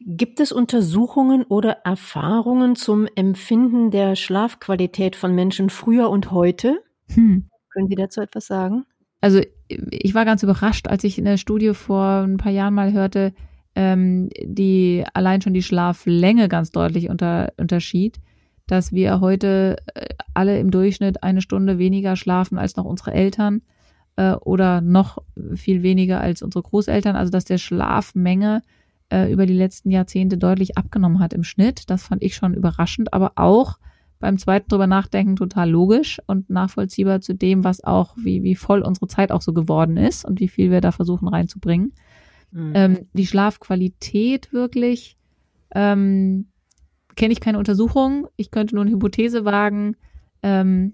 Gibt 0.00 0.40
es 0.40 0.52
Untersuchungen 0.52 1.44
oder 1.44 1.78
Erfahrungen 1.84 2.76
zum 2.76 3.06
Empfinden 3.14 3.90
der 3.90 4.16
Schlafqualität 4.16 5.16
von 5.16 5.34
Menschen 5.34 5.70
früher 5.70 6.10
und 6.10 6.30
heute? 6.30 6.82
Hm. 7.12 7.48
Können 7.70 7.88
Sie 7.88 7.94
dazu 7.94 8.22
etwas 8.22 8.46
sagen? 8.46 8.84
Also 9.20 9.40
ich 9.68 10.14
war 10.14 10.24
ganz 10.24 10.42
überrascht, 10.42 10.88
als 10.88 11.04
ich 11.04 11.18
in 11.18 11.24
der 11.24 11.36
Studie 11.36 11.74
vor 11.74 12.22
ein 12.22 12.38
paar 12.38 12.52
Jahren 12.52 12.74
mal 12.74 12.92
hörte, 12.92 13.34
ähm, 13.74 14.30
die 14.42 15.04
allein 15.12 15.42
schon 15.42 15.52
die 15.52 15.62
Schlaflänge 15.62 16.48
ganz 16.48 16.70
deutlich 16.70 17.10
unter, 17.10 17.52
unterschied 17.58 18.20
dass 18.66 18.92
wir 18.92 19.20
heute 19.20 19.76
äh, 19.94 20.06
alle 20.34 20.58
im 20.58 20.70
Durchschnitt 20.70 21.22
eine 21.22 21.40
Stunde 21.40 21.78
weniger 21.78 22.16
schlafen 22.16 22.58
als 22.58 22.76
noch 22.76 22.84
unsere 22.84 23.12
Eltern 23.12 23.62
äh, 24.16 24.32
oder 24.32 24.80
noch 24.80 25.18
viel 25.54 25.82
weniger 25.82 26.20
als 26.20 26.42
unsere 26.42 26.62
Großeltern. 26.62 27.16
Also 27.16 27.30
dass 27.30 27.44
der 27.44 27.58
Schlafmenge 27.58 28.62
äh, 29.10 29.32
über 29.32 29.46
die 29.46 29.54
letzten 29.54 29.90
Jahrzehnte 29.90 30.36
deutlich 30.36 30.76
abgenommen 30.76 31.20
hat 31.20 31.32
im 31.32 31.44
Schnitt. 31.44 31.88
Das 31.90 32.04
fand 32.04 32.22
ich 32.22 32.34
schon 32.34 32.54
überraschend, 32.54 33.12
aber 33.12 33.32
auch 33.36 33.78
beim 34.18 34.38
zweiten 34.38 34.68
drüber 34.68 34.86
nachdenken 34.86 35.36
total 35.36 35.70
logisch 35.70 36.20
und 36.26 36.48
nachvollziehbar 36.48 37.20
zu 37.20 37.34
dem, 37.34 37.64
was 37.64 37.84
auch, 37.84 38.16
wie, 38.16 38.42
wie 38.42 38.56
voll 38.56 38.80
unsere 38.80 39.08
Zeit 39.08 39.30
auch 39.30 39.42
so 39.42 39.52
geworden 39.52 39.96
ist 39.96 40.24
und 40.24 40.40
wie 40.40 40.48
viel 40.48 40.70
wir 40.70 40.80
da 40.80 40.90
versuchen 40.90 41.28
reinzubringen. 41.28 41.92
Mhm. 42.50 42.72
Ähm, 42.74 42.98
die 43.12 43.26
Schlafqualität 43.26 44.52
wirklich, 44.52 45.16
ähm, 45.74 46.46
kenne 47.16 47.32
ich 47.32 47.40
keine 47.40 47.58
Untersuchung. 47.58 48.28
Ich 48.36 48.50
könnte 48.50 48.74
nur 48.74 48.84
eine 48.84 48.92
Hypothese 48.92 49.44
wagen, 49.44 49.96
ähm, 50.42 50.92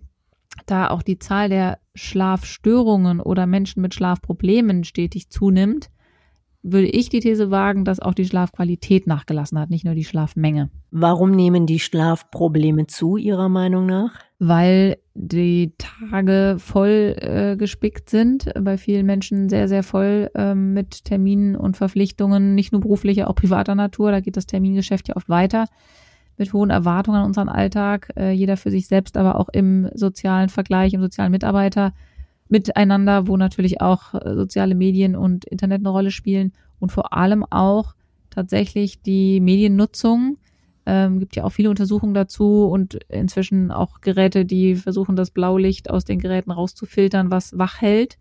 da 0.66 0.90
auch 0.90 1.02
die 1.02 1.18
Zahl 1.18 1.48
der 1.48 1.78
Schlafstörungen 1.94 3.20
oder 3.20 3.46
Menschen 3.46 3.82
mit 3.82 3.94
Schlafproblemen 3.94 4.84
stetig 4.84 5.30
zunimmt, 5.30 5.90
würde 6.62 6.86
ich 6.86 7.08
die 7.08 7.20
These 7.20 7.50
wagen, 7.50 7.84
dass 7.84 7.98
auch 7.98 8.14
die 8.14 8.24
Schlafqualität 8.24 9.06
nachgelassen 9.08 9.58
hat, 9.58 9.68
nicht 9.68 9.84
nur 9.84 9.94
die 9.94 10.04
Schlafmenge. 10.04 10.70
Warum 10.92 11.32
nehmen 11.32 11.66
die 11.66 11.80
Schlafprobleme 11.80 12.86
zu, 12.86 13.16
Ihrer 13.16 13.48
Meinung 13.48 13.86
nach? 13.86 14.14
Weil 14.38 14.98
die 15.14 15.72
Tage 15.78 16.56
voll 16.58 17.16
äh, 17.18 17.56
gespickt 17.56 18.08
sind, 18.08 18.52
bei 18.60 18.78
vielen 18.78 19.06
Menschen 19.06 19.48
sehr, 19.48 19.66
sehr 19.66 19.82
voll 19.82 20.30
äh, 20.34 20.54
mit 20.54 21.04
Terminen 21.04 21.56
und 21.56 21.76
Verpflichtungen, 21.76 22.54
nicht 22.54 22.70
nur 22.70 22.80
beruflicher, 22.80 23.28
auch 23.28 23.34
privater 23.34 23.74
Natur. 23.74 24.12
Da 24.12 24.20
geht 24.20 24.36
das 24.36 24.46
Termingeschäft 24.46 25.08
ja 25.08 25.16
oft 25.16 25.28
weiter 25.28 25.66
mit 26.42 26.52
hohen 26.52 26.70
Erwartungen 26.70 27.20
an 27.20 27.26
unseren 27.26 27.48
Alltag, 27.48 28.12
äh, 28.16 28.32
jeder 28.32 28.56
für 28.56 28.70
sich 28.70 28.88
selbst, 28.88 29.16
aber 29.16 29.38
auch 29.38 29.48
im 29.48 29.88
sozialen 29.94 30.48
Vergleich, 30.48 30.92
im 30.92 31.00
sozialen 31.00 31.30
Mitarbeiter 31.30 31.92
miteinander, 32.48 33.28
wo 33.28 33.36
natürlich 33.36 33.80
auch 33.80 34.14
äh, 34.14 34.34
soziale 34.34 34.74
Medien 34.74 35.14
und 35.14 35.44
Internet 35.44 35.80
eine 35.80 35.90
Rolle 35.90 36.10
spielen 36.10 36.52
und 36.80 36.90
vor 36.90 37.12
allem 37.12 37.44
auch 37.48 37.94
tatsächlich 38.30 39.02
die 39.02 39.40
Mediennutzung. 39.40 40.36
Ähm, 40.84 41.20
gibt 41.20 41.36
ja 41.36 41.44
auch 41.44 41.52
viele 41.52 41.70
Untersuchungen 41.70 42.12
dazu 42.12 42.66
und 42.66 42.94
inzwischen 43.08 43.70
auch 43.70 44.00
Geräte, 44.00 44.44
die 44.44 44.74
versuchen, 44.74 45.14
das 45.14 45.30
blaue 45.30 45.60
Licht 45.60 45.88
aus 45.90 46.04
den 46.04 46.18
Geräten 46.18 46.50
rauszufiltern, 46.50 47.30
was 47.30 47.56
wach 47.56 47.80
hält. 47.80 48.18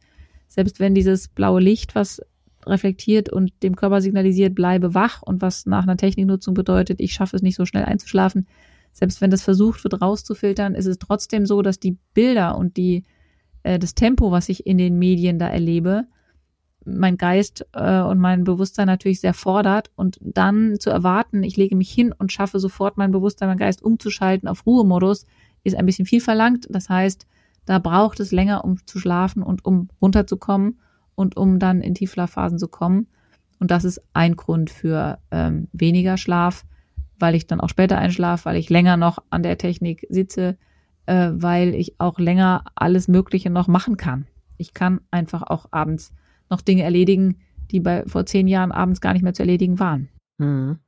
Selbst 0.47 0.79
wenn 0.79 0.93
dieses 0.93 1.27
blaue 1.27 1.59
Licht, 1.59 1.95
was 1.95 2.21
reflektiert 2.65 3.29
und 3.29 3.51
dem 3.63 3.75
Körper 3.75 4.01
signalisiert, 4.01 4.55
bleibe 4.55 4.93
wach 4.93 5.21
und 5.21 5.41
was 5.41 5.65
nach 5.65 5.83
einer 5.83 5.97
Techniknutzung 5.97 6.53
bedeutet, 6.53 6.99
ich 6.99 7.13
schaffe 7.13 7.35
es 7.35 7.41
nicht 7.41 7.55
so 7.55 7.65
schnell 7.65 7.85
einzuschlafen. 7.85 8.47
Selbst 8.93 9.21
wenn 9.21 9.31
das 9.31 9.41
versucht 9.41 9.83
wird 9.83 10.01
rauszufiltern, 10.01 10.75
ist 10.75 10.85
es 10.85 10.99
trotzdem 10.99 11.45
so, 11.45 11.61
dass 11.61 11.79
die 11.79 11.97
Bilder 12.13 12.57
und 12.57 12.77
die, 12.77 13.03
äh, 13.63 13.79
das 13.79 13.95
Tempo, 13.95 14.31
was 14.31 14.49
ich 14.49 14.65
in 14.65 14.77
den 14.77 14.99
Medien 14.99 15.39
da 15.39 15.47
erlebe, 15.47 16.05
mein 16.83 17.17
Geist 17.17 17.65
äh, 17.73 18.01
und 18.01 18.19
mein 18.19 18.43
Bewusstsein 18.43 18.87
natürlich 18.87 19.21
sehr 19.21 19.33
fordert 19.33 19.91
und 19.95 20.17
dann 20.21 20.79
zu 20.79 20.89
erwarten, 20.89 21.43
ich 21.43 21.55
lege 21.55 21.75
mich 21.75 21.91
hin 21.91 22.13
und 22.17 22.31
schaffe 22.31 22.59
sofort 22.59 22.97
mein 22.97 23.11
Bewusstsein, 23.11 23.49
mein 23.49 23.57
Geist 23.57 23.83
umzuschalten 23.83 24.49
auf 24.49 24.65
Ruhemodus, 24.65 25.25
ist 25.63 25.75
ein 25.75 25.85
bisschen 25.85 26.05
viel 26.05 26.21
verlangt. 26.21 26.67
Das 26.69 26.89
heißt, 26.89 27.27
da 27.65 27.77
braucht 27.79 28.19
es 28.19 28.31
länger, 28.31 28.65
um 28.65 28.77
zu 28.85 28.99
schlafen 28.99 29.43
und 29.43 29.63
um 29.63 29.89
runterzukommen 30.01 30.79
und 31.21 31.37
um 31.37 31.59
dann 31.59 31.81
in 31.81 31.95
Tiefschlafphasen 31.95 32.59
zu 32.59 32.67
kommen. 32.67 33.07
Und 33.59 33.71
das 33.71 33.85
ist 33.85 34.01
ein 34.13 34.35
Grund 34.35 34.69
für 34.69 35.19
ähm, 35.31 35.67
weniger 35.71 36.17
Schlaf, 36.17 36.65
weil 37.19 37.35
ich 37.35 37.47
dann 37.47 37.61
auch 37.61 37.69
später 37.69 37.97
einschlafe, 37.97 38.45
weil 38.45 38.57
ich 38.57 38.69
länger 38.69 38.97
noch 38.97 39.19
an 39.29 39.43
der 39.43 39.57
Technik 39.57 40.05
sitze, 40.09 40.57
äh, 41.05 41.29
weil 41.33 41.75
ich 41.75 41.99
auch 41.99 42.19
länger 42.19 42.65
alles 42.75 43.07
Mögliche 43.07 43.49
noch 43.49 43.67
machen 43.67 43.97
kann. 43.97 44.25
Ich 44.57 44.73
kann 44.73 45.01
einfach 45.11 45.43
auch 45.43 45.67
abends 45.71 46.11
noch 46.49 46.61
Dinge 46.61 46.83
erledigen, 46.83 47.37
die 47.69 47.79
bei 47.79 48.03
vor 48.07 48.25
zehn 48.25 48.47
Jahren 48.47 48.71
abends 48.71 48.99
gar 48.99 49.13
nicht 49.13 49.23
mehr 49.23 49.33
zu 49.33 49.43
erledigen 49.43 49.79
waren. 49.79 50.09
Mhm. 50.37 50.79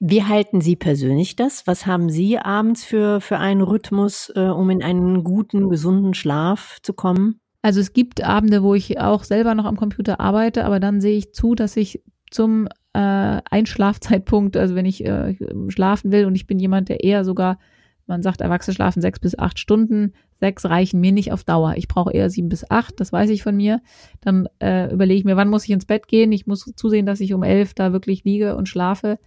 Wie 0.00 0.24
halten 0.24 0.60
Sie 0.60 0.76
persönlich 0.76 1.36
das? 1.36 1.66
Was 1.66 1.86
haben 1.86 2.10
Sie 2.10 2.38
abends 2.38 2.84
für, 2.84 3.20
für 3.20 3.38
einen 3.38 3.60
Rhythmus, 3.60 4.32
äh, 4.34 4.40
um 4.40 4.70
in 4.70 4.82
einen 4.82 5.22
guten, 5.22 5.68
gesunden 5.68 6.14
Schlaf 6.14 6.78
zu 6.82 6.94
kommen? 6.94 7.41
Also 7.62 7.80
es 7.80 7.92
gibt 7.92 8.22
Abende, 8.24 8.62
wo 8.62 8.74
ich 8.74 8.98
auch 8.98 9.22
selber 9.22 9.54
noch 9.54 9.64
am 9.64 9.76
Computer 9.76 10.18
arbeite, 10.20 10.64
aber 10.64 10.80
dann 10.80 11.00
sehe 11.00 11.16
ich 11.16 11.32
zu, 11.32 11.54
dass 11.54 11.76
ich 11.76 12.02
zum 12.30 12.66
äh, 12.92 13.40
Einschlafzeitpunkt, 13.50 14.56
also 14.56 14.74
wenn 14.74 14.86
ich 14.86 15.04
äh, 15.04 15.36
schlafen 15.68 16.10
will 16.10 16.26
und 16.26 16.34
ich 16.34 16.48
bin 16.48 16.58
jemand, 16.58 16.88
der 16.88 17.04
eher 17.04 17.24
sogar, 17.24 17.58
man 18.06 18.22
sagt, 18.22 18.40
Erwachsene 18.40 18.74
schlafen 18.74 19.00
sechs 19.00 19.20
bis 19.20 19.38
acht 19.38 19.60
Stunden, 19.60 20.12
sechs 20.40 20.64
reichen 20.64 21.00
mir 21.00 21.12
nicht 21.12 21.32
auf 21.32 21.44
Dauer. 21.44 21.74
Ich 21.76 21.86
brauche 21.86 22.12
eher 22.12 22.28
sieben 22.30 22.48
bis 22.48 22.68
acht, 22.68 22.98
das 22.98 23.12
weiß 23.12 23.30
ich 23.30 23.44
von 23.44 23.56
mir. 23.56 23.80
Dann 24.20 24.48
äh, 24.58 24.92
überlege 24.92 25.20
ich 25.20 25.24
mir, 25.24 25.36
wann 25.36 25.48
muss 25.48 25.64
ich 25.64 25.70
ins 25.70 25.86
Bett 25.86 26.08
gehen? 26.08 26.32
Ich 26.32 26.48
muss 26.48 26.64
zusehen, 26.74 27.06
dass 27.06 27.20
ich 27.20 27.32
um 27.32 27.44
elf 27.44 27.74
da 27.74 27.92
wirklich 27.92 28.24
liege 28.24 28.56
und 28.56 28.68
schlafe, 28.68 29.20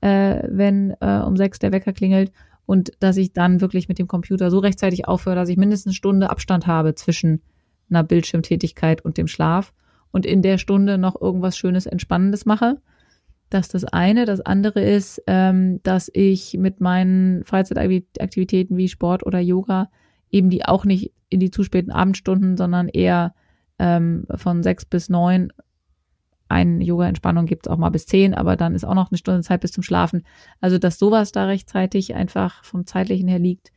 äh, 0.00 0.44
wenn 0.48 0.94
äh, 1.00 1.22
um 1.26 1.36
sechs 1.36 1.58
der 1.58 1.72
Wecker 1.72 1.92
klingelt 1.92 2.30
und 2.66 2.92
dass 3.00 3.16
ich 3.16 3.32
dann 3.32 3.60
wirklich 3.60 3.88
mit 3.88 3.98
dem 3.98 4.06
Computer 4.06 4.48
so 4.48 4.60
rechtzeitig 4.60 5.08
aufhöre, 5.08 5.34
dass 5.34 5.48
ich 5.48 5.56
mindestens 5.56 5.90
eine 5.90 5.94
Stunde 5.94 6.30
Abstand 6.30 6.68
habe 6.68 6.94
zwischen 6.94 7.42
einer 7.90 8.04
Bildschirmtätigkeit 8.04 9.04
und 9.04 9.18
dem 9.18 9.26
Schlaf 9.26 9.72
und 10.10 10.26
in 10.26 10.42
der 10.42 10.58
Stunde 10.58 10.98
noch 10.98 11.20
irgendwas 11.20 11.56
Schönes, 11.56 11.86
Entspannendes 11.86 12.46
mache. 12.46 12.80
Das 13.48 13.66
ist 13.66 13.74
das 13.74 13.84
eine. 13.84 14.26
Das 14.26 14.40
andere 14.40 14.80
ist, 14.80 15.22
ähm, 15.26 15.82
dass 15.82 16.10
ich 16.12 16.56
mit 16.58 16.80
meinen 16.80 17.44
Freizeitaktivitäten 17.44 18.76
wie 18.76 18.88
Sport 18.88 19.26
oder 19.26 19.40
Yoga 19.40 19.90
eben 20.30 20.50
die 20.50 20.64
auch 20.64 20.84
nicht 20.84 21.12
in 21.28 21.40
die 21.40 21.50
zu 21.50 21.64
späten 21.64 21.90
Abendstunden, 21.90 22.56
sondern 22.56 22.88
eher 22.88 23.34
ähm, 23.78 24.26
von 24.36 24.62
sechs 24.62 24.84
bis 24.84 25.08
neun. 25.08 25.52
Eine 26.48 26.82
Yoga-Entspannung 26.82 27.46
gibt 27.46 27.66
es 27.66 27.72
auch 27.72 27.76
mal 27.76 27.90
bis 27.90 28.06
zehn, 28.06 28.34
aber 28.34 28.56
dann 28.56 28.74
ist 28.74 28.84
auch 28.84 28.94
noch 28.94 29.10
eine 29.10 29.18
Stunde 29.18 29.42
Zeit 29.42 29.60
bis 29.60 29.72
zum 29.72 29.82
Schlafen. 29.84 30.24
Also, 30.60 30.78
dass 30.78 30.98
sowas 30.98 31.32
da 31.32 31.46
rechtzeitig 31.46 32.14
einfach 32.14 32.64
vom 32.64 32.86
zeitlichen 32.86 33.28
her 33.28 33.38
liegt, 33.38 33.72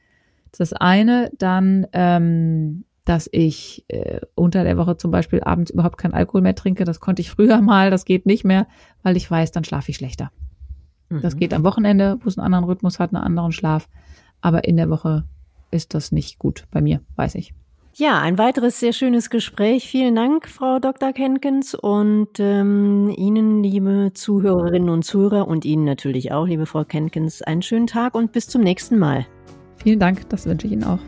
das 0.51 0.60
ist 0.60 0.72
das 0.72 0.82
eine. 0.82 1.32
Dann 1.38 1.88
ähm, 1.93 2.86
dass 3.05 3.29
ich 3.31 3.86
äh, 3.89 4.22
unter 4.36 4.63
der 4.63 4.77
Woche 4.77 4.98
zum 4.98 5.12
Beispiel 5.12 5.41
abends 5.41 5.72
überhaupt 5.72 5.98
keinen 5.98 6.13
Alkohol 6.13 6.41
mehr 6.41 6.55
trinke. 6.55 6.86
Das 6.86 7.00
konnte 7.00 7.22
ich 7.22 7.29
früher 7.29 7.62
mal, 7.62 7.91
das 7.91 8.05
geht 8.05 8.25
nicht 8.25 8.43
mehr, 8.43 8.67
weil 9.01 9.17
ich 9.17 9.29
weiß, 9.29 9.51
dann 9.51 9.63
schlafe 9.63 9.91
ich 9.91 9.98
schlechter. 9.98 10.31
Mhm. 11.10 11.22
Das 11.22 11.38
geht 11.38 11.53
am 11.53 11.63
Wochenende, 11.63 12.17
wo 12.22 12.29
es 12.29 12.38
einen 12.38 12.45
anderen 12.45 12.65
Rhythmus 12.65 13.00
hat, 13.00 13.13
einen 13.13 13.24
anderen 13.24 13.51
Schlaf. 13.51 13.89
Aber 14.41 14.63
in 14.65 14.77
der 14.77 14.89
Woche 14.89 15.25
ist 15.72 15.93
das 15.93 16.12
nicht 16.12 16.39
gut 16.39 16.65
bei 16.72 16.81
mir, 16.81 17.01
weiß 17.15 17.36
ich. 17.36 17.53
Ja, 17.95 18.19
ein 18.19 18.39
weiteres 18.39 18.79
sehr 18.79 18.91
schönes 18.91 19.29
Gespräch. 19.29 19.88
Vielen 19.88 20.15
Dank, 20.15 20.48
Frau 20.48 20.79
Dr. 20.79 21.13
Kenkens 21.13 21.75
und 21.75 22.39
ähm, 22.39 23.13
Ihnen, 23.15 23.62
liebe 23.62 24.12
Zuhörerinnen 24.15 24.89
und 24.89 25.03
Zuhörer 25.03 25.48
und 25.48 25.63
Ihnen 25.63 25.83
natürlich 25.83 26.31
auch, 26.31 26.48
liebe 26.48 26.65
Frau 26.65 26.86
Kenkens, 26.86 27.43
einen 27.43 27.62
schönen 27.62 27.86
Tag 27.86 28.15
und 28.15 28.31
bis 28.31 28.48
zum 28.48 28.63
nächsten 28.63 28.98
Mal. 28.98 29.27
Vielen 29.83 30.00
Dank, 30.00 30.27
das 30.29 30.48
wünsche 30.48 30.65
ich 30.65 30.74
Ihnen 30.74 30.86
auch. 30.86 31.00